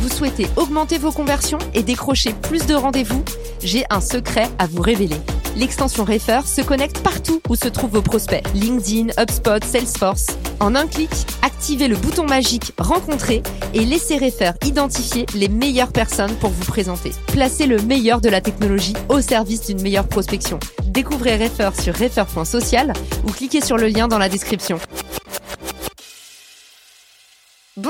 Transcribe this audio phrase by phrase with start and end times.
[0.00, 3.24] Vous souhaitez augmenter vos conversions et décrocher plus de rendez-vous
[3.64, 5.16] J'ai un secret à vous révéler.
[5.56, 8.44] L'extension Refer se connecte partout où se trouvent vos prospects.
[8.54, 10.28] LinkedIn, HubSpot, Salesforce.
[10.60, 11.10] En un clic,
[11.42, 13.42] activez le bouton magique Rencontrer
[13.74, 17.10] et laissez Refer identifier les meilleures personnes pour vous présenter.
[17.28, 20.60] Placez le meilleur de la technologie au service d'une meilleure prospection.
[20.84, 22.92] Découvrez Refer sur refer.social
[23.26, 24.78] ou cliquez sur le lien dans la description.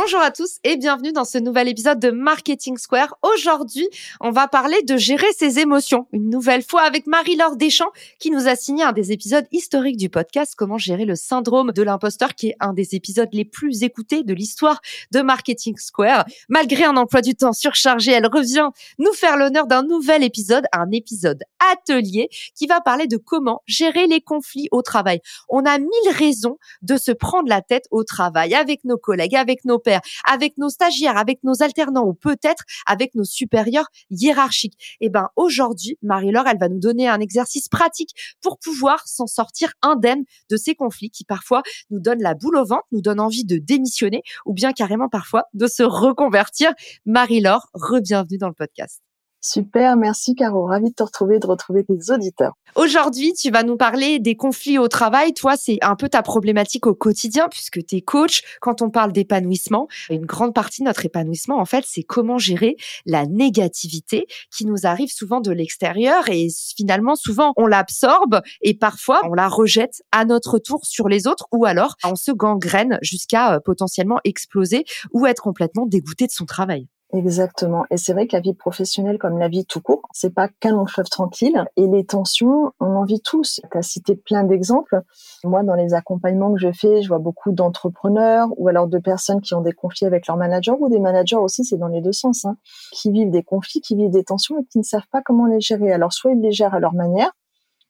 [0.00, 3.16] Bonjour à tous et bienvenue dans ce nouvel épisode de Marketing Square.
[3.22, 3.88] Aujourd'hui,
[4.20, 6.06] on va parler de gérer ses émotions.
[6.12, 10.08] Une nouvelle fois avec Marie-Laure Deschamps qui nous a signé un des épisodes historiques du
[10.08, 14.22] podcast Comment gérer le syndrome de l'imposteur qui est un des épisodes les plus écoutés
[14.22, 16.26] de l'histoire de Marketing Square.
[16.48, 18.68] Malgré un emploi du temps surchargé, elle revient
[19.00, 24.06] nous faire l'honneur d'un nouvel épisode, un épisode atelier qui va parler de comment gérer
[24.06, 25.20] les conflits au travail.
[25.48, 29.64] On a mille raisons de se prendre la tête au travail avec nos collègues, avec
[29.64, 29.80] nos
[30.24, 34.96] avec nos stagiaires, avec nos alternants ou peut-être avec nos supérieurs hiérarchiques.
[35.00, 39.26] Et eh ben aujourd'hui, Marie-Laure, elle va nous donner un exercice pratique pour pouvoir s'en
[39.26, 43.20] sortir indemne de ces conflits qui parfois nous donnent la boule au ventre, nous donnent
[43.20, 46.72] envie de démissionner ou bien carrément parfois de se reconvertir.
[47.06, 49.07] Marie-Laure, re-bienvenue dans le podcast.
[49.40, 50.66] Super, merci Caro.
[50.66, 52.54] Ravi de te retrouver, de retrouver tes auditeurs.
[52.74, 55.32] Aujourd'hui, tu vas nous parler des conflits au travail.
[55.32, 58.42] Toi, c'est un peu ta problématique au quotidien puisque tu es coach.
[58.60, 62.76] Quand on parle d'épanouissement, une grande partie de notre épanouissement, en fait, c'est comment gérer
[63.06, 69.20] la négativité qui nous arrive souvent de l'extérieur et finalement, souvent, on l'absorbe et parfois,
[69.24, 73.54] on la rejette à notre tour sur les autres ou alors on se gangrène jusqu'à
[73.54, 76.88] euh, potentiellement exploser ou être complètement dégoûté de son travail.
[77.14, 77.86] Exactement.
[77.90, 80.72] Et c'est vrai que la vie professionnelle, comme la vie tout court, c'est pas qu'un
[80.72, 81.64] long fleuve tranquille.
[81.76, 83.60] Et les tensions, on en vit tous.
[83.72, 85.00] Tu as cité plein d'exemples.
[85.42, 89.40] Moi, dans les accompagnements que je fais, je vois beaucoup d'entrepreneurs ou alors de personnes
[89.40, 92.12] qui ont des conflits avec leur manager ou des managers aussi, c'est dans les deux
[92.12, 92.58] sens, hein,
[92.92, 95.60] qui vivent des conflits, qui vivent des tensions et qui ne savent pas comment les
[95.60, 95.90] gérer.
[95.90, 97.30] Alors, soit ils les gèrent à leur manière.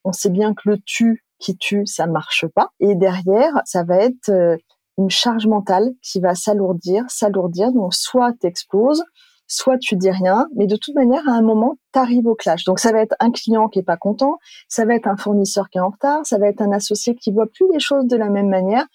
[0.05, 2.71] On sait bien que le tu qui tue, ça marche pas.
[2.79, 4.57] Et derrière, ça va être euh,
[4.99, 7.73] une charge mentale qui va s'alourdir, s'alourdir.
[7.73, 9.05] Donc, soit t'exploses,
[9.47, 12.65] soit tu dis rien, mais de toute manière, à un moment, tu arrives au clash.
[12.65, 14.39] Donc, ça va être un client qui est pas content,
[14.69, 17.33] ça va être un fournisseur qui est en retard, ça va être un associé qui
[17.33, 18.87] voit plus les choses de la même manière,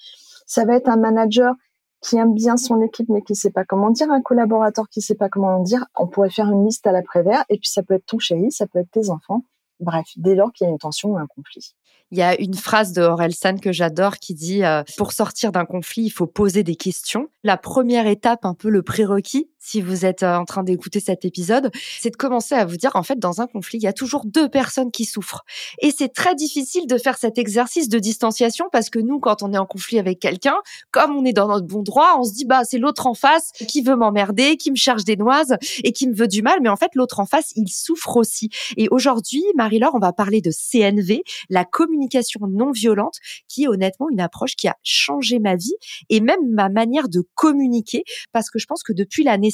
[0.46, 1.56] ça va être un manager
[2.02, 5.16] qui aime bien son équipe mais qui sait pas comment dire, un collaborateur qui sait
[5.16, 5.86] pas comment dire.
[5.96, 8.68] On pourrait faire une liste à l'après-vert et puis ça peut être ton chéri, ça
[8.68, 9.44] peut être tes enfants.
[9.80, 11.74] Bref, dès lors qu'il y a une tension ou un conflit.
[12.12, 15.66] Il y a une phrase de Orelsan que j'adore qui dit euh, pour sortir d'un
[15.66, 17.28] conflit, il faut poser des questions.
[17.44, 21.24] La première étape, un peu le prérequis, si vous êtes euh, en train d'écouter cet
[21.24, 23.94] épisode, c'est de commencer à vous dire en fait dans un conflit, il y a
[23.94, 25.46] toujours deux personnes qui souffrent.
[25.82, 29.54] Et c'est très difficile de faire cet exercice de distanciation parce que nous quand on
[29.54, 30.58] est en conflit avec quelqu'un,
[30.92, 33.52] comme on est dans notre bon droit, on se dit bah c'est l'autre en face
[33.68, 36.70] qui veut m'emmerder, qui me cherche des noises et qui me veut du mal, mais
[36.70, 38.50] en fait l'autre en face, il souffre aussi.
[38.76, 43.16] Et aujourd'hui, Marie-Laure, on va parler de CNV, la communication non violente,
[43.48, 45.76] qui est honnêtement une approche qui a changé ma vie
[46.10, 48.04] et même ma manière de communiquer,
[48.34, 49.53] parce que je pense que depuis la naissance,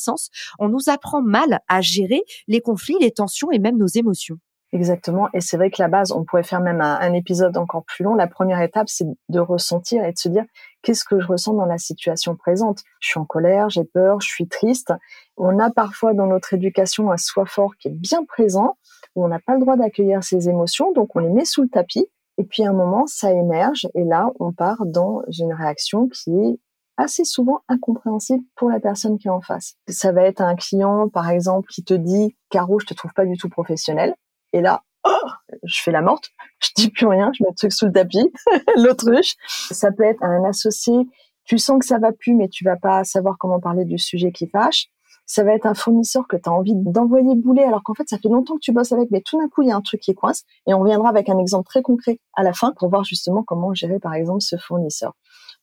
[0.59, 4.39] on nous apprend mal à gérer les conflits, les tensions et même nos émotions.
[4.71, 5.29] Exactement.
[5.33, 8.13] Et c'est vrai que la base, on pourrait faire même un, épisode encore plus long.
[8.13, 10.45] La première étape, c'est de ressentir et de se dire
[10.83, 12.83] qu'est-ce que je ressens dans la situation présente?
[12.99, 14.93] Je suis en colère, j'ai peur, je suis triste.
[15.37, 18.77] On a parfois dans notre éducation un soi fort qui est bien présent,
[19.15, 21.69] où on n'a pas le droit d'accueillir ses émotions, donc on les met sous le
[21.69, 22.05] tapis.
[22.37, 26.29] Et puis à un moment, ça émerge et là, on part dans une réaction qui
[26.29, 26.59] est
[26.99, 29.75] assez souvent incompréhensible pour la personne qui est en face.
[29.87, 33.25] Ça va être un client, par exemple, qui te dit «Caro, je te trouve pas
[33.25, 34.15] du tout professionnel».
[34.53, 35.29] Et là, oh,
[35.63, 36.29] je fais la morte,
[36.59, 38.31] je dis plus rien, je mets le truc sous le tapis,
[38.75, 39.35] l'autruche.
[39.47, 41.07] Ça peut être un associé,
[41.45, 44.31] tu sens que ça va plus, mais tu vas pas savoir comment parler du sujet
[44.31, 44.89] qui fâche
[45.29, 48.17] ça va être un fournisseur que tu as envie d'envoyer bouler alors qu'en fait ça
[48.17, 50.01] fait longtemps que tu bosses avec mais tout d'un coup il y a un truc
[50.01, 53.03] qui coince et on reviendra avec un exemple très concret à la fin pour voir
[53.03, 55.13] justement comment gérer par exemple ce fournisseur.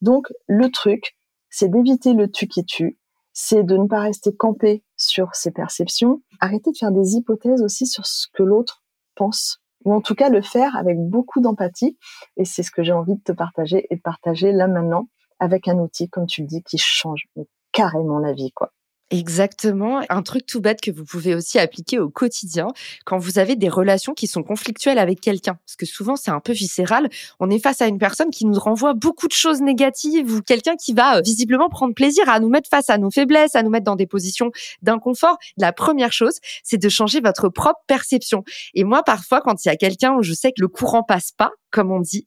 [0.01, 1.17] Donc le truc
[1.51, 2.99] c'est d'éviter le tu qui tue,
[3.33, 7.87] c'est de ne pas rester campé sur ses perceptions, arrêter de faire des hypothèses aussi
[7.87, 8.83] sur ce que l'autre
[9.15, 11.97] pense ou en tout cas le faire avec beaucoup d'empathie
[12.37, 15.09] et c'est ce que j'ai envie de te partager et de partager là maintenant
[15.39, 17.29] avec un outil comme tu le dis qui change
[17.73, 18.73] carrément la vie quoi.
[19.13, 20.01] Exactement.
[20.09, 22.67] Un truc tout bête que vous pouvez aussi appliquer au quotidien
[23.05, 25.57] quand vous avez des relations qui sont conflictuelles avec quelqu'un.
[25.65, 27.09] Parce que souvent, c'est un peu viscéral.
[27.39, 30.75] On est face à une personne qui nous renvoie beaucoup de choses négatives ou quelqu'un
[30.75, 33.71] qui va euh, visiblement prendre plaisir à nous mettre face à nos faiblesses, à nous
[33.71, 34.51] mettre dans des positions
[34.83, 35.39] d'inconfort.
[35.57, 38.43] La première chose, c'est de changer votre propre perception.
[38.75, 41.31] Et moi, parfois, quand il y a quelqu'un où je sais que le courant passe
[41.31, 42.27] pas, comme on dit,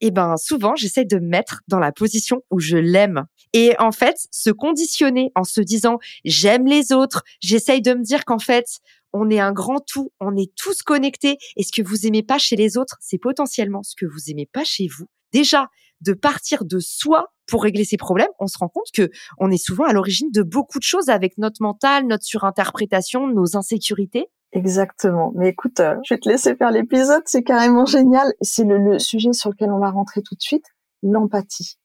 [0.00, 3.24] eh ben souvent j'essaie de me mettre dans la position où je l'aime.
[3.52, 8.24] Et en fait, se conditionner en se disant j'aime les autres, j'essaye de me dire
[8.24, 8.66] qu'en fait
[9.12, 12.38] on est un grand tout, on est tous connectés et ce que vous aimez pas
[12.38, 15.06] chez les autres, c'est potentiellement ce que vous aimez pas chez vous.
[15.32, 15.68] Déjà,
[16.00, 19.62] de partir de soi pour régler ces problèmes, on se rend compte que on est
[19.62, 24.28] souvent à l'origine de beaucoup de choses avec notre mental, notre surinterprétation, nos insécurités.
[24.52, 25.32] Exactement.
[25.34, 28.32] Mais écoute, euh, je vais te laisser faire l'épisode, c'est carrément génial.
[28.40, 30.64] C'est le, sujet sur lequel on va rentrer tout de suite,
[31.02, 31.76] l'empathie.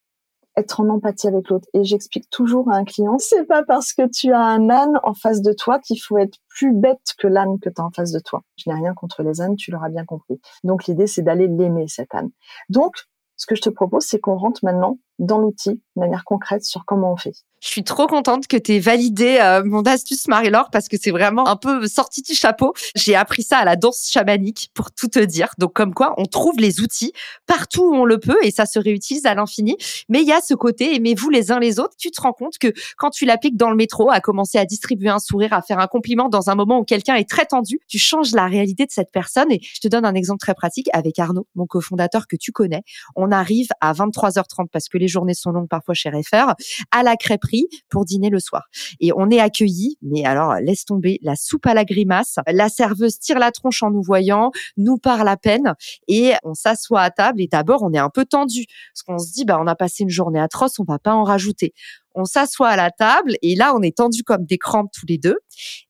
[0.55, 1.67] Être en empathie avec l'autre.
[1.73, 5.13] Et j'explique toujours à un client, c'est pas parce que tu as un âne en
[5.13, 8.11] face de toi qu'il faut être plus bête que l'âne que tu as en face
[8.11, 8.43] de toi.
[8.57, 10.39] Je n'ai rien contre les ânes, tu l'auras bien compris.
[10.63, 12.29] Donc l'idée, c'est d'aller l'aimer, cet âne.
[12.69, 12.93] Donc,
[13.35, 16.85] ce que je te propose, c'est qu'on rentre maintenant dans l'outil de manière concrète sur
[16.85, 17.33] comment on fait.
[17.61, 21.11] Je suis trop contente que tu aies validé euh, mon astuce Marie-Laure parce que c'est
[21.11, 22.73] vraiment un peu sorti du chapeau.
[22.93, 25.47] J'ai appris ça à la danse chamanique pour tout te dire.
[25.59, 27.13] Donc comme quoi on trouve les outils
[27.47, 29.77] partout où on le peut et ça se réutilise à l'infini.
[30.09, 31.93] Mais il y a ce côté aimez-vous les uns les autres.
[31.97, 35.09] Tu te rends compte que quand tu l'appliques dans le métro, à commencer à distribuer
[35.09, 37.97] un sourire, à faire un compliment dans un moment où quelqu'un est très tendu, tu
[37.97, 39.49] changes la réalité de cette personne.
[39.53, 42.83] Et je te donne un exemple très pratique avec Arnaud, mon cofondateur que tu connais.
[43.15, 46.45] On arrive à 23h30 parce que les journées sont longues parfois chez Refer,
[46.91, 48.63] à la crêperie pour dîner le soir.
[48.99, 52.37] Et on est accueillis, mais alors laisse tomber la soupe à la grimace.
[52.47, 55.73] La serveuse tire la tronche en nous voyant, nous parle à peine
[56.07, 59.31] et on s'assoit à table et d'abord on est un peu tendu parce qu'on se
[59.33, 61.73] dit bah on a passé une journée atroce, on va pas en rajouter.
[62.15, 65.17] On s'assoit à la table et là on est tendu comme des crampes tous les
[65.17, 65.37] deux.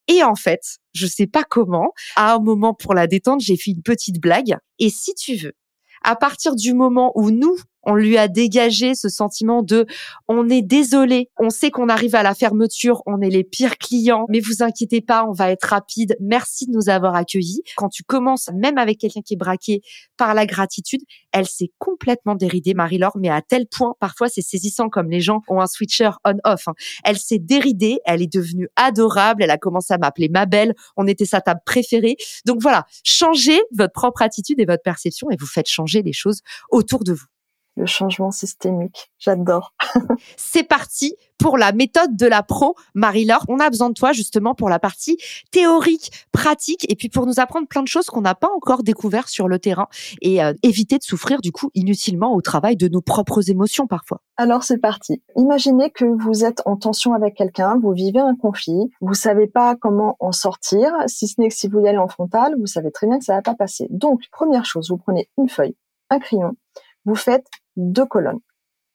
[0.07, 3.71] Et en fait, je sais pas comment, à un moment pour la détente, j'ai fait
[3.71, 5.53] une petite blague et si tu veux,
[6.03, 9.85] à partir du moment où nous, on lui a dégagé ce sentiment de
[10.27, 14.25] on est désolé, on sait qu'on arrive à la fermeture, on est les pires clients,
[14.29, 16.15] mais vous inquiétez pas, on va être rapide.
[16.19, 17.61] Merci de nous avoir accueillis.
[17.75, 19.81] Quand tu commences, même avec quelqu'un qui est braqué
[20.17, 21.01] par la gratitude,
[21.31, 25.41] elle s'est complètement déridée, Marie-Laure, mais à tel point, parfois c'est saisissant comme les gens
[25.47, 26.67] ont un switcher on-off.
[26.67, 26.73] Hein.
[27.03, 31.07] Elle s'est déridée, elle est devenue adorable, elle a commencé à m'appeler ma belle, on
[31.07, 32.15] était sa table préférée.
[32.45, 36.41] Donc voilà, changez votre propre attitude et votre perception et vous faites changer les choses
[36.69, 37.32] autour de vous
[37.75, 39.11] le changement systémique.
[39.19, 39.73] J'adore.
[40.37, 43.43] C'est parti pour la méthode de la pro, Marie-Laure.
[43.49, 45.17] On a besoin de toi justement pour la partie
[45.51, 49.27] théorique, pratique, et puis pour nous apprendre plein de choses qu'on n'a pas encore découvert
[49.27, 49.87] sur le terrain
[50.21, 54.21] et euh, éviter de souffrir du coup inutilement au travail de nos propres émotions parfois.
[54.37, 55.21] Alors c'est parti.
[55.35, 59.75] Imaginez que vous êtes en tension avec quelqu'un, vous vivez un conflit, vous savez pas
[59.75, 62.91] comment en sortir, si ce n'est que si vous y allez en frontal, vous savez
[62.91, 63.87] très bien que ça va pas passer.
[63.89, 65.75] Donc première chose, vous prenez une feuille,
[66.09, 66.55] un crayon,
[67.05, 68.39] vous faites deux colonnes.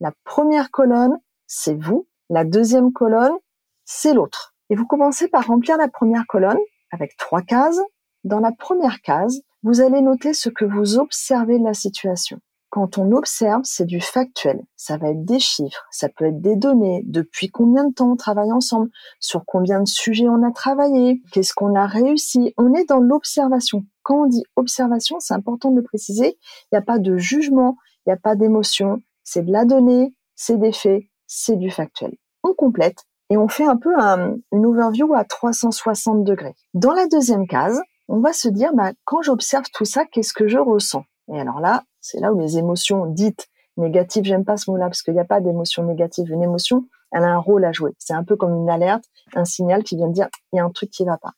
[0.01, 2.07] La première colonne, c'est vous.
[2.31, 3.37] La deuxième colonne,
[3.85, 4.55] c'est l'autre.
[4.71, 6.59] Et vous commencez par remplir la première colonne
[6.93, 7.81] avec trois cases.
[8.25, 12.39] Dans la première case, vous allez noter ce que vous observez de la situation.
[12.71, 14.63] Quand on observe, c'est du factuel.
[14.77, 18.17] Ça va être des chiffres, ça peut être des données, depuis combien de temps on
[18.17, 18.91] travaille ensemble,
[19.21, 22.53] sur combien de sujets on a travaillé, qu'est-ce qu'on a réussi.
[22.59, 23.85] On est dans l'observation.
[24.03, 27.79] Quand on dit observation, c'est important de le préciser, il n'y a pas de jugement,
[28.09, 32.17] il n'y a pas d'émotion, c'est de la donnée, c'est des faits, c'est du factuel.
[32.43, 36.55] On complète et on fait un peu un, une overview à 360 degrés.
[36.73, 40.49] Dans la deuxième case, on va se dire, bah, quand j'observe tout ça, qu'est-ce que
[40.49, 41.05] je ressens?
[41.31, 45.03] Et alors là, c'est là où les émotions dites négatives, j'aime pas ce mot-là parce
[45.03, 46.31] qu'il n'y a pas d'émotion négative.
[46.31, 47.93] Une émotion, elle a un rôle à jouer.
[47.99, 49.05] C'est un peu comme une alerte,
[49.35, 51.33] un signal qui vient de dire, il y a un truc qui va pas.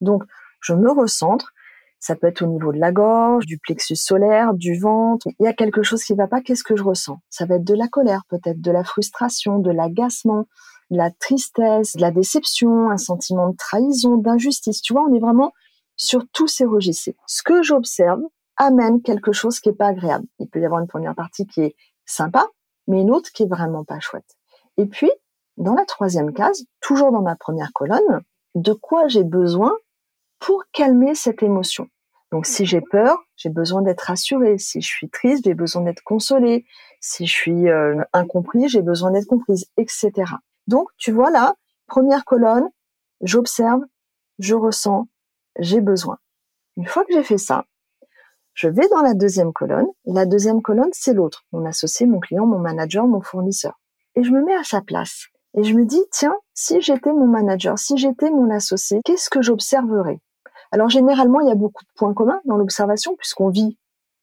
[0.00, 0.24] Donc,
[0.60, 1.52] je me recentre,
[1.98, 5.26] ça peut être au niveau de la gorge, du plexus solaire, du ventre.
[5.38, 6.40] Il y a quelque chose qui ne va pas.
[6.40, 7.18] Qu'est-ce que je ressens?
[7.30, 10.46] Ça va être de la colère, peut-être de la frustration, de l'agacement,
[10.90, 14.82] de la tristesse, de la déception, un sentiment de trahison, d'injustice.
[14.82, 15.52] Tu vois, on est vraiment
[15.96, 17.10] sur tous ces registres.
[17.26, 18.20] Ce que j'observe
[18.56, 20.26] amène quelque chose qui est pas agréable.
[20.38, 22.46] Il peut y avoir une première partie qui est sympa,
[22.86, 24.36] mais une autre qui est vraiment pas chouette.
[24.76, 25.10] Et puis,
[25.56, 28.22] dans la troisième case, toujours dans ma première colonne,
[28.54, 29.74] de quoi j'ai besoin
[30.38, 31.88] pour calmer cette émotion.
[32.32, 34.58] Donc si j'ai peur, j'ai besoin d'être rassurée.
[34.58, 36.66] Si je suis triste, j'ai besoin d'être consolée.
[37.00, 40.12] Si je suis euh, incompris, j'ai besoin d'être comprise, etc.
[40.66, 41.54] Donc tu vois là,
[41.86, 42.68] première colonne,
[43.20, 43.80] j'observe,
[44.38, 45.08] je ressens,
[45.58, 46.18] j'ai besoin.
[46.76, 47.64] Une fois que j'ai fait ça,
[48.54, 49.86] je vais dans la deuxième colonne.
[50.06, 53.78] La deuxième colonne, c'est l'autre, mon associé, mon client, mon manager, mon fournisseur.
[54.14, 55.26] Et je me mets à sa place.
[55.58, 59.42] Et je me dis, tiens, si j'étais mon manager, si j'étais mon associé, qu'est-ce que
[59.42, 60.20] j'observerais?
[60.76, 63.78] Alors généralement, il y a beaucoup de points communs dans l'observation puisqu'on vit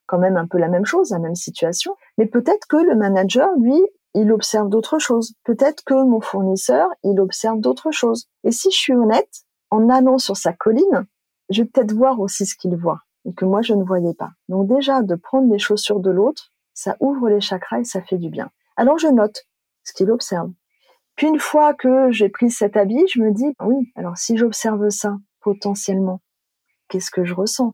[0.06, 1.96] quand même un peu la même chose, la même situation.
[2.20, 3.82] Mais peut-être que le manager, lui,
[4.14, 5.34] il observe d'autres choses.
[5.46, 8.28] Peut-être que mon fournisseur, il observe d'autres choses.
[8.44, 9.32] Et si je suis honnête,
[9.72, 11.08] en allant sur sa colline,
[11.50, 14.30] je vais peut-être voir aussi ce qu'il voit et que moi je ne voyais pas.
[14.48, 18.20] Donc déjà, de prendre les chaussures de l'autre, ça ouvre les chakras et ça fait
[18.20, 18.52] du bien.
[18.78, 19.48] Alors je note
[19.84, 20.52] ce qu'il observe.
[21.16, 24.88] Puis une fois que j'ai pris cet habit, je me dis, oui, alors si j'observe
[24.90, 26.22] ça potentiellement,
[26.94, 27.74] qu'est-ce que je ressens?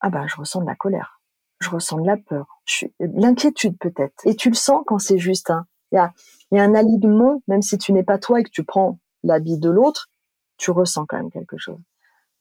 [0.00, 1.20] Ah bah je ressens de la colère,
[1.58, 2.60] je ressens de la peur,
[3.00, 4.24] l'inquiétude peut-être.
[4.24, 5.50] Et tu le sens quand c'est juste.
[5.50, 5.66] Hein.
[5.90, 6.12] Il y, a,
[6.52, 9.58] y a un alignement, même si tu n'es pas toi et que tu prends l'habit
[9.58, 10.08] de l'autre,
[10.56, 11.80] tu ressens quand même quelque chose.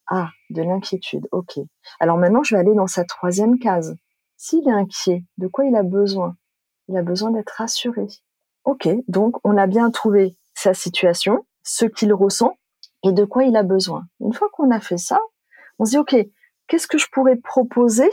[0.05, 1.59] Ah, de l'inquiétude, ok.
[1.99, 3.97] Alors maintenant, je vais aller dans sa troisième case.
[4.37, 6.37] S'il est inquiet, de quoi il a besoin?
[6.89, 8.05] Il a besoin d'être rassuré.
[8.65, 12.53] Ok, donc on a bien trouvé sa situation, ce qu'il ressent
[13.03, 14.05] et de quoi il a besoin.
[14.19, 15.19] Une fois qu'on a fait ça,
[15.79, 16.15] on se dit, OK,
[16.67, 18.09] qu'est-ce que je pourrais proposer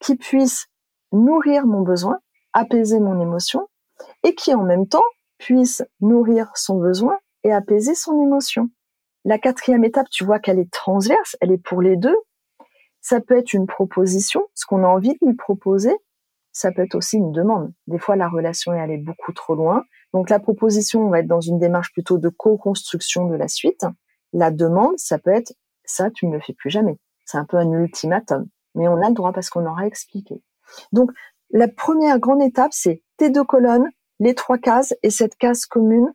[0.00, 0.66] qui puisse
[1.12, 2.18] nourrir mon besoin,
[2.52, 3.68] apaiser mon émotion
[4.22, 5.04] et qui en même temps
[5.38, 8.70] puisse nourrir son besoin et apaiser son émotion.
[9.24, 12.16] La quatrième étape, tu vois qu'elle est transverse, elle est pour les deux.
[13.00, 15.94] Ça peut être une proposition, ce qu'on a envie de lui proposer.
[16.52, 17.72] Ça peut être aussi une demande.
[17.86, 19.84] Des fois, la relation est allée beaucoup trop loin.
[20.12, 23.84] Donc, la proposition, va être dans une démarche plutôt de co-construction de la suite.
[24.32, 25.52] La demande, ça peut être
[25.86, 26.98] ça, tu ne le fais plus jamais.
[27.24, 28.46] C'est un peu un ultimatum.
[28.74, 30.42] Mais on a le droit parce qu'on aura expliqué.
[30.92, 31.10] Donc,
[31.50, 33.88] la première grande étape, c'est tes deux colonnes,
[34.18, 36.12] les trois cases et cette case commune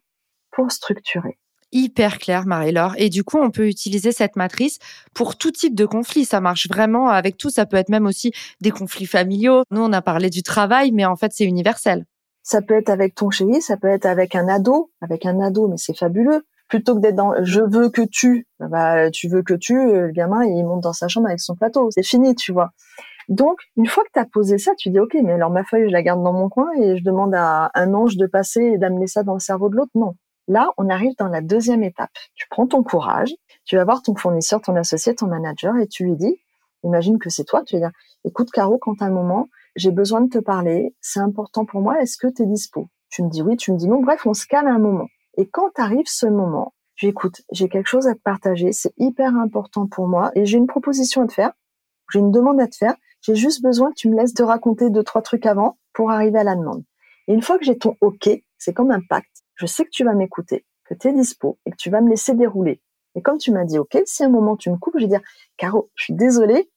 [0.51, 1.40] pour structurer
[1.72, 2.96] hyper clair, Marie-Laure.
[2.98, 4.80] Et du coup, on peut utiliser cette matrice
[5.13, 6.25] pour tout type de conflit.
[6.25, 7.50] Ça marche vraiment avec tout.
[7.50, 9.63] Ça peut être même aussi des conflits familiaux.
[9.72, 12.06] Nous, on a parlé du travail, mais en fait, c'est universel.
[12.44, 15.68] Ça peut être avec ton chéri, ça peut être avec un ado, avec un ado,
[15.68, 16.44] mais c'est fabuleux.
[16.72, 20.46] Plutôt que d'être dans je veux que tu, bah tu veux que tu, le gamin
[20.46, 22.72] il monte dans sa chambre avec son plateau, c'est fini, tu vois.
[23.28, 25.88] Donc, une fois que tu as posé ça, tu dis, OK, mais alors ma feuille,
[25.88, 28.78] je la garde dans mon coin et je demande à un ange de passer et
[28.78, 29.92] d'amener ça dans le cerveau de l'autre.
[29.96, 30.16] Non.
[30.48, 32.10] Là, on arrive dans la deuxième étape.
[32.36, 33.34] Tu prends ton courage,
[33.66, 36.38] tu vas voir ton fournisseur, ton associé, ton manager et tu lui dis,
[36.84, 37.92] imagine que c'est toi, tu vas dire,
[38.25, 42.01] écoute Caro, quand à un moment, j'ai besoin de te parler, c'est important pour moi,
[42.01, 42.88] est-ce que tu es dispo?
[43.10, 45.08] Tu me dis oui, tu me dis non, bref, on se calme un moment.
[45.38, 49.88] Et quand arrive ce moment, j'écoute, j'ai quelque chose à te partager, c'est hyper important
[49.88, 51.53] pour moi et j'ai une proposition à te faire,
[52.11, 54.89] j'ai une demande à te faire, j'ai juste besoin que tu me laisses te raconter
[54.89, 56.83] deux, trois trucs avant pour arriver à la demande.
[57.27, 60.03] Et une fois que j'ai ton OK, c'est comme un pacte, je sais que tu
[60.03, 62.81] vas m'écouter, que tu es dispo et que tu vas me laisser dérouler.
[63.15, 65.09] Et comme tu m'as dit, OK, si à un moment tu me coupes, je vais
[65.09, 65.21] dire,
[65.57, 66.69] Caro, je suis désolée,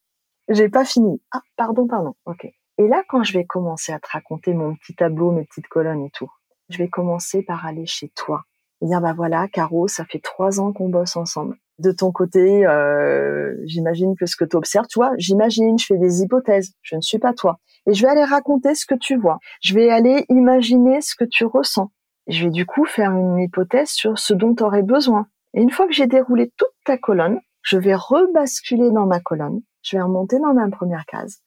[0.48, 1.20] j'ai pas fini.
[1.30, 2.14] Ah, pardon, pardon.
[2.26, 2.46] OK.
[2.76, 6.04] Et là, quand je vais commencer à te raconter mon petit tableau, mes petites colonnes
[6.04, 6.30] et tout,
[6.68, 8.42] je vais commencer par aller chez toi
[8.80, 11.56] et dire, bah voilà, Caro, ça fait trois ans qu'on bosse ensemble.
[11.78, 15.98] De ton côté, euh, j'imagine que ce que tu observes, tu vois, j'imagine, je fais
[15.98, 17.58] des hypothèses, je ne suis pas toi.
[17.86, 19.38] Et je vais aller raconter ce que tu vois.
[19.60, 21.90] Je vais aller imaginer ce que tu ressens
[22.26, 25.26] je vais du coup faire une hypothèse sur ce dont tu aurais besoin.
[25.54, 29.60] Et une fois que j'ai déroulé toute ta colonne, je vais rebasculer dans ma colonne,
[29.82, 31.38] je vais remonter dans ma première case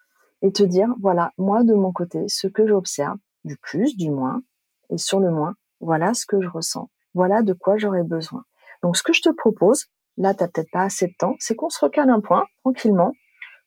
[0.42, 4.42] et te dire, voilà, moi de mon côté, ce que j'observe, du plus, du moins,
[4.90, 8.44] et sur le moins, voilà ce que je ressens, voilà de quoi j'aurais besoin.
[8.84, 9.86] Donc ce que je te propose,
[10.18, 13.14] là tu peut-être pas assez de temps, c'est qu'on se recale un point tranquillement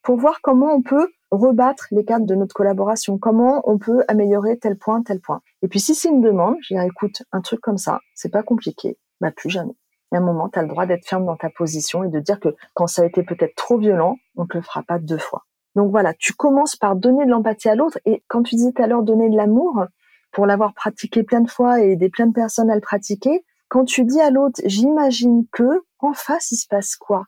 [0.03, 4.59] pour voir comment on peut rebattre les cadres de notre collaboration, comment on peut améliorer
[4.59, 5.43] tel point, tel point.
[5.63, 8.43] Et puis si c'est une demande, je dirais écoute, un truc comme ça, c'est pas
[8.43, 9.77] compliqué, bah plus jamais.
[10.13, 12.19] Et à un moment, tu as le droit d'être ferme dans ta position et de
[12.19, 15.19] dire que quand ça a été peut-être trop violent, on ne le fera pas deux
[15.19, 15.45] fois.
[15.77, 18.83] Donc voilà, tu commences par donner de l'empathie à l'autre et quand tu disais tout
[18.83, 19.85] à l'heure donner de l'amour,
[20.33, 23.85] pour l'avoir pratiqué plein de fois et aider plein de personnes à le pratiquer, quand
[23.85, 27.27] tu dis à l'autre, j'imagine que, en face, il se passe quoi?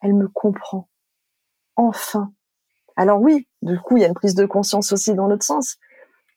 [0.00, 0.88] Elle me comprend.
[1.76, 2.32] Enfin.
[2.96, 5.78] Alors oui, du coup, il y a une prise de conscience aussi dans l'autre sens.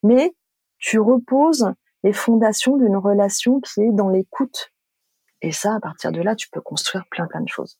[0.02, 0.36] Mais
[0.80, 4.72] tu reposes les fondations d'une relation qui est dans l'écoute.
[5.42, 7.78] Et ça, à partir de là, tu peux construire plein plein de choses.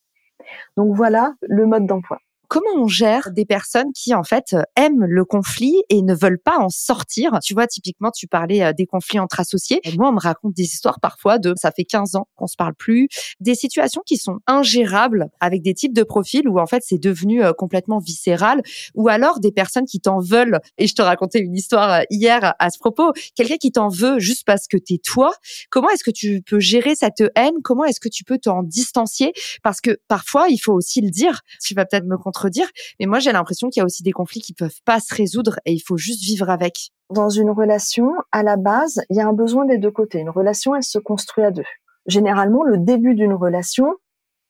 [0.78, 2.20] Donc voilà le mode d'emploi
[2.54, 6.60] comment on gère des personnes qui en fait aiment le conflit et ne veulent pas
[6.60, 7.40] en sortir?
[7.42, 9.82] Tu vois, typiquement, tu parlais euh, des conflits entre associés.
[9.98, 12.76] Moi, on me raconte des histoires parfois de ça fait 15 ans qu'on se parle
[12.76, 13.08] plus,
[13.40, 17.44] des situations qui sont ingérables avec des types de profils où en fait c'est devenu
[17.44, 18.62] euh, complètement viscéral,
[18.94, 20.60] ou alors des personnes qui t'en veulent.
[20.78, 23.14] Et je te racontais une histoire euh, hier à ce propos.
[23.36, 25.34] Quelqu'un qui t'en veut juste parce que t'es toi.
[25.72, 27.56] Comment est-ce que tu peux gérer cette haine?
[27.64, 29.34] Comment est-ce que tu peux t'en distancier?
[29.64, 31.42] Parce que parfois, il faut aussi le dire.
[31.60, 32.68] Tu vas peut-être me contre redire.
[33.00, 35.60] Mais moi, j'ai l'impression qu'il y a aussi des conflits qui peuvent pas se résoudre
[35.66, 36.92] et il faut juste vivre avec.
[37.10, 40.20] Dans une relation, à la base, il y a un besoin des deux côtés.
[40.20, 41.64] Une relation, elle se construit à deux.
[42.06, 43.96] Généralement, le début d'une relation,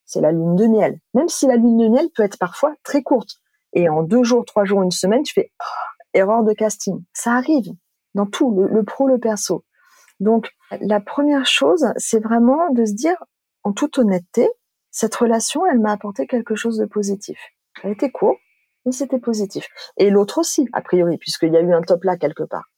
[0.05, 0.99] c'est la lune de miel.
[1.13, 3.37] Même si la lune de miel peut être parfois très courte.
[3.73, 7.03] Et en deux jours, trois jours, une semaine, tu fais oh, erreur de casting.
[7.13, 7.71] Ça arrive
[8.13, 9.65] dans tout, le pro, le perso.
[10.19, 13.17] Donc, la première chose, c'est vraiment de se dire,
[13.63, 14.47] en toute honnêteté,
[14.91, 17.39] cette relation, elle m'a apporté quelque chose de positif.
[17.83, 18.39] Elle était courte,
[18.85, 19.67] mais c'était positif.
[19.97, 22.69] Et l'autre aussi, a priori, puisqu'il y a eu un top là quelque part.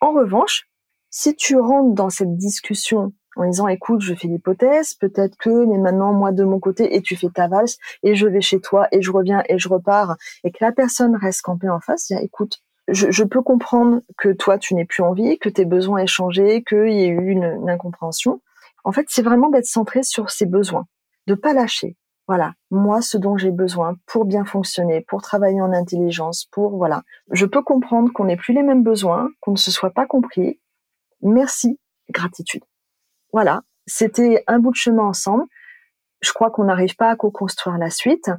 [0.00, 0.68] En revanche,
[1.10, 5.78] si tu rentres dans cette discussion en disant écoute, je fais l'hypothèse, peut-être que, mais
[5.78, 8.88] maintenant moi de mon côté, et tu fais ta valse, et je vais chez toi,
[8.92, 12.62] et je reviens, et je repars, et que la personne reste campée en face, écoute,
[12.88, 16.62] je, je, peux comprendre que toi tu n'aies plus envie, que tes besoins aient changé,
[16.64, 18.42] qu'il y ait eu une, une incompréhension.
[18.84, 20.86] En fait, c'est vraiment d'être centré sur ses besoins,
[21.26, 21.96] de pas lâcher.
[22.28, 27.02] Voilà, moi, ce dont j'ai besoin pour bien fonctionner, pour travailler en intelligence, pour voilà.
[27.32, 30.60] Je peux comprendre qu'on n'ait plus les mêmes besoins, qu'on ne se soit pas compris.
[31.20, 32.62] Merci, gratitude.
[33.32, 35.44] Voilà, c'était un bout de chemin ensemble.
[36.20, 38.30] Je crois qu'on n'arrive pas à co-construire la suite.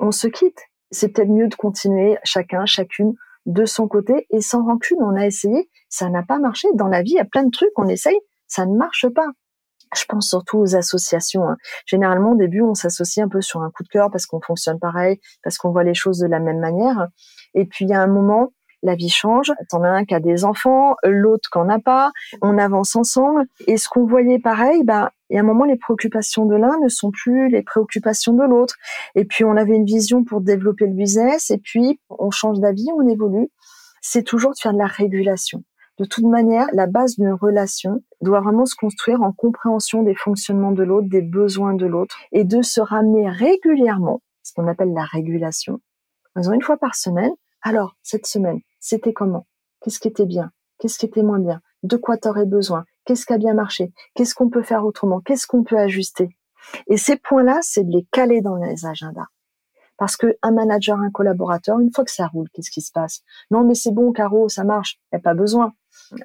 [0.00, 0.60] On se quitte.
[0.90, 3.14] C'est peut-être mieux de continuer chacun, chacune
[3.46, 4.98] de son côté et sans rancune.
[5.00, 6.68] On a essayé, ça n'a pas marché.
[6.74, 9.28] Dans la vie, il y a plein de trucs, on essaye, ça ne marche pas.
[9.94, 11.48] Je pense surtout aux associations.
[11.48, 11.56] Hein.
[11.86, 14.78] Généralement, au début, on s'associe un peu sur un coup de cœur parce qu'on fonctionne
[14.78, 17.08] pareil, parce qu'on voit les choses de la même manière.
[17.54, 18.52] Et puis, il y a un moment,
[18.82, 19.52] la vie change.
[19.70, 22.12] T'en as un qui a des enfants, l'autre qui en a pas.
[22.42, 23.44] On avance ensemble.
[23.66, 26.78] Et ce qu'on voyait pareil, bah, il y a un moment, les préoccupations de l'un
[26.82, 28.76] ne sont plus les préoccupations de l'autre.
[29.14, 31.50] Et puis, on avait une vision pour développer le business.
[31.50, 33.48] Et puis, on change d'avis, on évolue.
[34.00, 35.64] C'est toujours de faire de la régulation.
[35.98, 40.70] De toute manière, la base d'une relation doit vraiment se construire en compréhension des fonctionnements
[40.70, 45.04] de l'autre, des besoins de l'autre, et de se ramener régulièrement, ce qu'on appelle la
[45.04, 45.80] régulation,
[46.34, 47.32] faisant une fois par semaine.
[47.62, 49.46] Alors, cette semaine, c'était comment?
[49.80, 50.52] Qu'est-ce qui était bien?
[50.78, 51.60] Qu'est-ce qui était moins bien?
[51.82, 52.84] De quoi t'aurais besoin?
[53.04, 53.92] Qu'est-ce qui a bien marché?
[54.14, 55.20] Qu'est-ce qu'on peut faire autrement?
[55.20, 56.28] Qu'est-ce qu'on peut ajuster?
[56.86, 59.26] Et ces points-là, c'est de les caler dans les agendas.
[59.96, 63.22] Parce que un manager, un collaborateur, une fois que ça roule, qu'est-ce qui se passe?
[63.50, 65.00] Non, mais c'est bon, Caro, ça marche.
[65.10, 65.72] Il n'y a pas besoin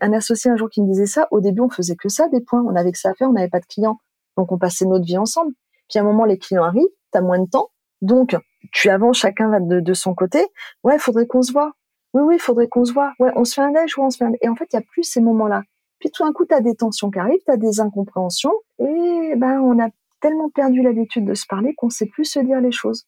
[0.02, 1.28] un associé un jour qui me disait ça.
[1.32, 2.62] Au début, on faisait que ça, des points.
[2.62, 4.00] On avait que ça à faire, on n'avait pas de clients.
[4.38, 5.54] Donc, on passait notre vie ensemble.
[5.90, 7.70] Puis, à un moment, les clients arrivent, tu as moins de temps.
[8.02, 8.36] Donc,
[8.72, 10.46] tu avances chacun de, de son côté.
[10.84, 11.74] Ouais, faudrait qu'on se voit.
[12.14, 13.14] Oui, oui, faudrait qu'on se voit.
[13.20, 14.34] Ouais, on se fait un déj ou on se fait un...
[14.42, 15.64] Et en fait, il y a plus ces moments-là.
[16.00, 18.54] Puis, tout d'un coup, tu as des tensions qui arrivent, tu as des incompréhensions.
[18.80, 19.90] Et ben, on a
[20.24, 23.06] tellement perdu l'habitude de se parler qu'on sait plus se dire les choses.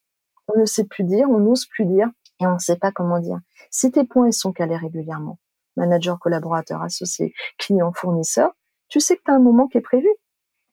[0.54, 2.10] On ne sait plus dire, on n'ose plus dire
[2.42, 3.40] et on ne sait pas comment dire.
[3.72, 5.40] Si tes points ils sont calés régulièrement,
[5.76, 8.52] manager, collaborateur, associé, client, fournisseur,
[8.88, 10.10] tu sais que tu un moment qui est prévu.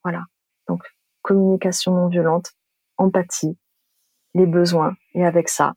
[0.05, 0.25] Voilà.
[0.69, 0.83] Donc,
[1.23, 2.53] communication non violente,
[2.99, 3.57] empathie,
[4.35, 5.75] les besoins, et avec ça,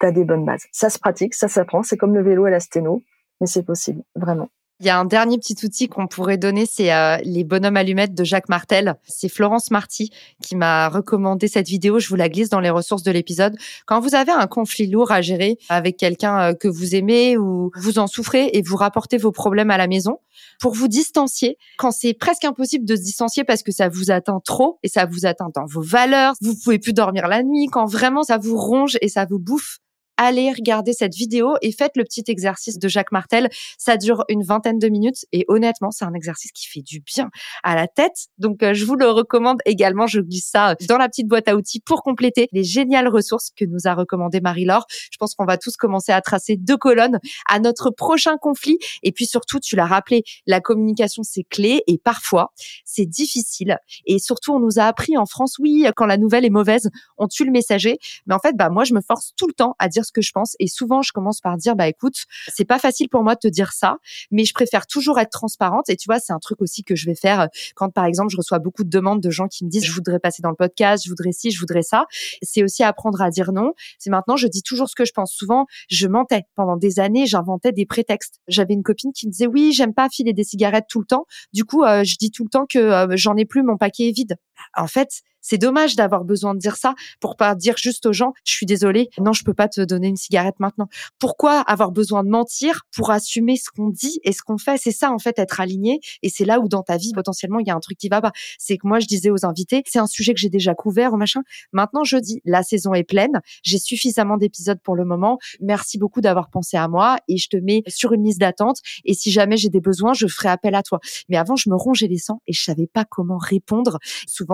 [0.00, 0.66] tu as des bonnes bases.
[0.72, 3.02] Ça se pratique, ça s'apprend, c'est comme le vélo à la sténo,
[3.40, 4.48] mais c'est possible, vraiment.
[4.84, 8.12] Il y a un dernier petit outil qu'on pourrait donner, c'est euh, les bonhommes allumettes
[8.12, 8.96] de Jacques Martel.
[9.08, 10.10] C'est Florence Marty
[10.42, 12.00] qui m'a recommandé cette vidéo.
[12.00, 13.56] Je vous la glisse dans les ressources de l'épisode.
[13.86, 17.70] Quand vous avez un conflit lourd à gérer avec quelqu'un euh, que vous aimez ou
[17.74, 20.18] vous en souffrez et vous rapportez vos problèmes à la maison,
[20.60, 24.40] pour vous distancier, quand c'est presque impossible de se distancier parce que ça vous atteint
[24.44, 27.86] trop et ça vous atteint dans vos valeurs, vous pouvez plus dormir la nuit, quand
[27.86, 29.78] vraiment ça vous ronge et ça vous bouffe,
[30.16, 33.48] allez regarder cette vidéo et faites le petit exercice de Jacques Martel.
[33.78, 37.30] Ça dure une vingtaine de minutes et honnêtement, c'est un exercice qui fait du bien
[37.62, 38.28] à la tête.
[38.38, 40.06] Donc, euh, je vous le recommande également.
[40.06, 43.64] Je glisse ça dans la petite boîte à outils pour compléter les géniales ressources que
[43.64, 44.86] nous a recommandé Marie-Laure.
[45.10, 48.78] Je pense qu'on va tous commencer à tracer deux colonnes à notre prochain conflit.
[49.02, 52.52] Et puis surtout, tu l'as rappelé, la communication, c'est clé et parfois,
[52.84, 53.78] c'est difficile.
[54.06, 57.28] Et surtout, on nous a appris en France, oui, quand la nouvelle est mauvaise, on
[57.28, 57.98] tue le messager.
[58.26, 60.22] Mais en fait, bah, moi, je me force tout le temps à dire ce que
[60.22, 60.56] je pense.
[60.60, 62.14] Et souvent, je commence par dire, bah écoute,
[62.48, 63.96] c'est pas facile pour moi de te dire ça,
[64.30, 65.88] mais je préfère toujours être transparente.
[65.88, 68.36] Et tu vois, c'est un truc aussi que je vais faire quand, par exemple, je
[68.36, 71.04] reçois beaucoup de demandes de gens qui me disent, je voudrais passer dans le podcast,
[71.04, 72.04] je voudrais ci, je voudrais ça.
[72.42, 73.72] C'est aussi apprendre à dire non.
[73.98, 75.32] C'est maintenant, je dis toujours ce que je pense.
[75.32, 78.40] Souvent, je mentais pendant des années, j'inventais des prétextes.
[78.48, 81.26] J'avais une copine qui me disait, oui, j'aime pas filer des cigarettes tout le temps.
[81.52, 84.08] Du coup, euh, je dis tout le temps que euh, j'en ai plus, mon paquet
[84.08, 84.36] est vide.
[84.76, 88.32] En fait, c'est dommage d'avoir besoin de dire ça pour pas dire juste aux gens,
[88.46, 90.88] je suis désolée, non, je peux pas te donner une cigarette maintenant.
[91.18, 94.78] Pourquoi avoir besoin de mentir pour assumer ce qu'on dit et ce qu'on fait?
[94.78, 96.00] C'est ça, en fait, être aligné.
[96.22, 98.22] Et c'est là où dans ta vie, potentiellement, il y a un truc qui va
[98.22, 98.32] pas.
[98.58, 101.18] C'est que moi, je disais aux invités, c'est un sujet que j'ai déjà couvert ou
[101.18, 101.42] machin.
[101.72, 103.42] Maintenant, je dis, la saison est pleine.
[103.62, 105.38] J'ai suffisamment d'épisodes pour le moment.
[105.60, 108.78] Merci beaucoup d'avoir pensé à moi et je te mets sur une liste d'attente.
[109.04, 111.00] Et si jamais j'ai des besoins, je ferai appel à toi.
[111.28, 113.98] Mais avant, je me rongeais les sangs et je savais pas comment répondre.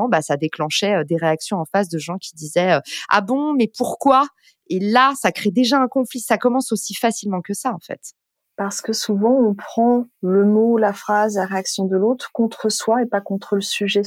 [0.09, 4.27] Bah, ça déclenchait des réactions en face de gens qui disaient ah bon, mais pourquoi?
[4.69, 6.21] Et là, ça crée déjà un conflit.
[6.21, 8.01] Ça commence aussi facilement que ça, en fait.
[8.57, 13.03] Parce que souvent, on prend le mot, la phrase, la réaction de l'autre contre soi
[13.03, 14.03] et pas contre le sujet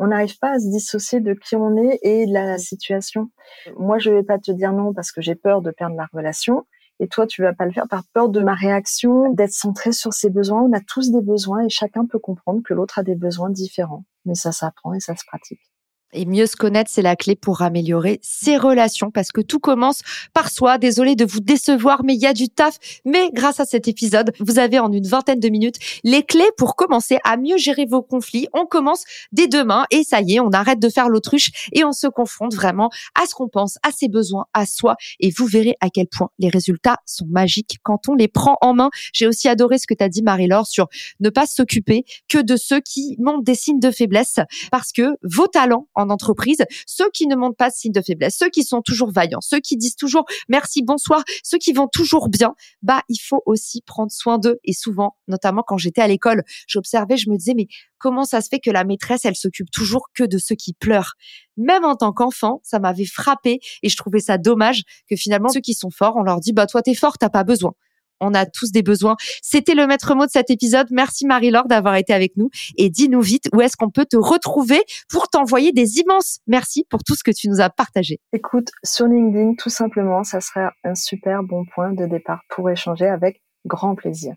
[0.00, 3.30] on n'arrive pas à se dissocier de qui on est et de la situation.
[3.76, 6.66] Moi, je vais pas te dire non parce que j'ai peur de perdre la relation.
[7.00, 10.12] Et toi, tu vas pas le faire par peur de ma réaction, d'être centré sur
[10.12, 10.60] ses besoins.
[10.60, 14.04] On a tous des besoins et chacun peut comprendre que l'autre a des besoins différents.
[14.26, 15.62] Mais ça s'apprend et ça se pratique.
[16.12, 20.00] Et mieux se connaître, c'est la clé pour améliorer ses relations parce que tout commence
[20.34, 20.76] par soi.
[20.76, 22.78] Désolé de vous décevoir, mais il y a du taf.
[23.04, 26.74] Mais grâce à cet épisode, vous avez en une vingtaine de minutes les clés pour
[26.74, 28.48] commencer à mieux gérer vos conflits.
[28.52, 31.92] On commence dès demain et ça y est, on arrête de faire l'autruche et on
[31.92, 34.96] se confronte vraiment à ce qu'on pense, à ses besoins, à soi.
[35.20, 38.74] Et vous verrez à quel point les résultats sont magiques quand on les prend en
[38.74, 38.90] main.
[39.12, 40.88] J'ai aussi adoré ce que tu as dit, Marie-Laure, sur
[41.20, 44.40] ne pas s'occuper que de ceux qui montrent des signes de faiblesse
[44.72, 48.36] parce que vos talents en entreprise, ceux qui ne montrent pas de signe de faiblesse,
[48.38, 52.28] ceux qui sont toujours vaillants, ceux qui disent toujours merci, bonsoir, ceux qui vont toujours
[52.28, 54.58] bien, bah il faut aussi prendre soin d'eux.
[54.64, 57.66] Et souvent, notamment quand j'étais à l'école, j'observais, je me disais mais
[57.98, 61.14] comment ça se fait que la maîtresse, elle s'occupe toujours que de ceux qui pleurent?
[61.56, 65.60] Même en tant qu'enfant, ça m'avait frappé et je trouvais ça dommage que finalement ceux
[65.60, 67.74] qui sont forts, on leur dit bah toi t'es fort, t'as pas besoin
[68.20, 69.16] on a tous des besoins.
[69.42, 70.86] C'était le maître mot de cet épisode.
[70.90, 74.80] Merci Marie-Laure d'avoir été avec nous et dis-nous vite où est-ce qu'on peut te retrouver
[75.08, 78.20] pour t'envoyer des immenses merci pour tout ce que tu nous as partagé.
[78.32, 83.06] Écoute, sur LinkedIn, tout simplement, ça serait un super bon point de départ pour échanger
[83.06, 84.34] avec grand plaisir.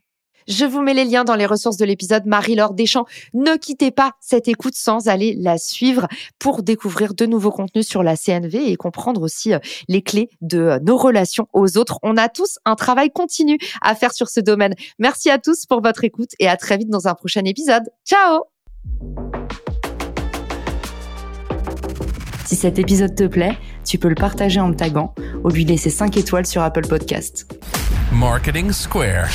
[0.47, 3.05] Je vous mets les liens dans les ressources de l'épisode Marie-Laure Deschamps.
[3.33, 6.07] Ne quittez pas cette écoute sans aller la suivre
[6.39, 10.59] pour découvrir de nouveaux contenus sur la CNV et comprendre aussi euh, les clés de
[10.59, 11.99] euh, nos relations aux autres.
[12.03, 14.75] On a tous un travail continu à faire sur ce domaine.
[14.99, 17.83] Merci à tous pour votre écoute et à très vite dans un prochain épisode.
[18.05, 18.43] Ciao
[22.45, 25.89] Si cet épisode te plaît, tu peux le partager en me taguant ou lui laisser
[25.89, 27.47] 5 étoiles sur Apple Podcast.
[28.11, 29.29] Marketing Square.